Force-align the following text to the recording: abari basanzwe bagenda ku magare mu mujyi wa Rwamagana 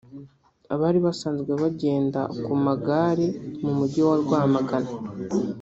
abari 0.73 0.99
basanzwe 1.05 1.51
bagenda 1.63 2.21
ku 2.43 2.51
magare 2.65 3.27
mu 3.63 3.71
mujyi 3.77 4.01
wa 4.07 4.15
Rwamagana 4.21 4.91